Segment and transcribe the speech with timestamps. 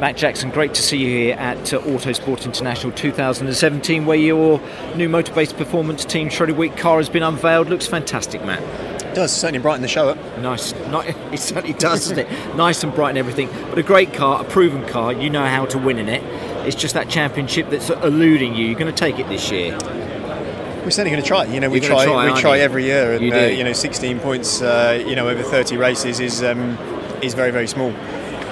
[0.00, 4.58] Matt Jackson, great to see you here at uh, Autosport International 2017, where your
[4.96, 7.68] new Motorbase performance team Shredded Wheat car has been unveiled.
[7.68, 8.62] Looks fantastic, Matt.
[9.02, 10.16] It does certainly brighten the show up.
[10.38, 12.56] Nice, not, it certainly does, doesn't it?
[12.56, 13.50] Nice and bright and everything.
[13.68, 15.12] But a great car, a proven car.
[15.12, 16.22] You know how to win in it.
[16.66, 18.68] It's just that championship that's eluding you.
[18.68, 19.72] You're going to take it this year.
[19.72, 21.44] We're certainly going to try.
[21.44, 22.62] You know, we try, try, we try you?
[22.62, 26.20] every year, and You uh, you know, 16 points, uh, you know, over 30 races
[26.20, 26.78] is um,
[27.22, 27.92] is very very small.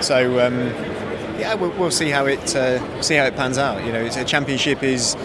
[0.02, 0.97] So um,
[1.38, 3.84] yeah, we'll, we'll see how it uh, see how it pans out.
[3.84, 5.16] You know, it's a championship is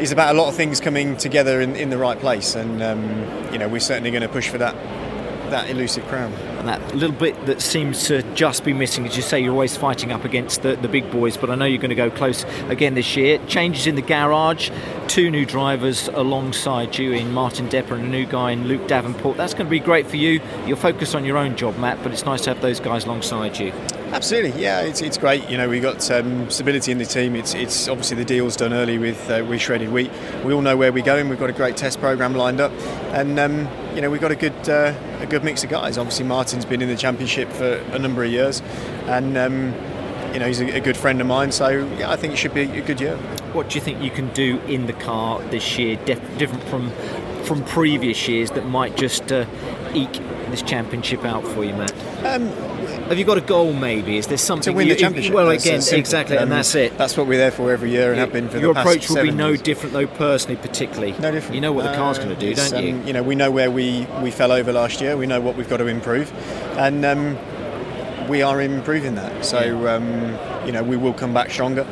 [0.00, 3.52] is about a lot of things coming together in, in the right place, and um,
[3.52, 4.74] you know, we're certainly going to push for that
[5.52, 6.32] that elusive crown.
[6.32, 9.76] And that little bit that seems to just be missing, as you say, you're always
[9.76, 12.44] fighting up against the, the big boys, but I know you're going to go close
[12.68, 13.38] again this year.
[13.46, 14.70] Changes in the garage,
[15.08, 19.36] two new drivers alongside you in Martin Depper and a new guy in Luke Davenport.
[19.36, 20.40] That's going to be great for you.
[20.66, 23.58] You're focused on your own job, Matt, but it's nice to have those guys alongside
[23.58, 23.72] you.
[24.12, 25.48] Absolutely, yeah, it's, it's great.
[25.48, 27.34] You know, we got um, stability in the team.
[27.34, 30.10] It's, it's obviously the deal's done early with uh, with shredded wheat.
[30.44, 31.30] We all know where we're going.
[31.30, 32.72] We've got a great test program lined up,
[33.14, 35.96] and um, you know we've got a good uh, a good mix of guys.
[35.96, 38.60] Obviously, Martin's been in the championship for a number of years,
[39.06, 39.74] and um,
[40.34, 41.50] you know he's a, a good friend of mine.
[41.50, 43.16] So yeah, I think it should be a good year.
[43.54, 46.90] What do you think you can do in the car this year, def- different from
[47.44, 49.46] from previous years, that might just uh,
[49.94, 51.94] eke this championship out for you, Matt?
[53.08, 53.72] Have you got a goal?
[53.72, 55.34] Maybe is there something to win you- the championship.
[55.34, 55.98] Well, That's, uh, again, simple.
[56.00, 56.96] exactly, Um, and that's it.
[56.96, 58.92] That's what we're there for every year, and have been for Your the past year.
[58.94, 59.62] Your approach will be no years.
[59.62, 61.14] different, though, personally, particularly.
[61.20, 61.54] No different.
[61.54, 62.94] You know what the car's Uh, going to do, don't you?
[62.94, 65.16] um, you know, we know where we, we fell over last year.
[65.16, 66.32] We know what we've got to improve,
[66.78, 67.36] and um,
[68.28, 69.44] we are improving that.
[69.44, 71.84] So um, you know, we will come back stronger,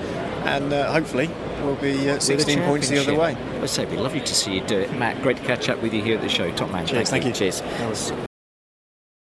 [0.46, 1.28] and uh, hopefully
[1.64, 3.36] we'll be uh, With a 16 points the other way.
[3.60, 5.20] Let's say it'd be lovely to see you do it, Matt.
[5.22, 6.50] Great to catch up with you here at the show.
[6.52, 6.86] Top man.
[6.86, 7.32] Cheers, thank you.
[7.32, 7.60] Cheers.
[7.60, 8.12] That was-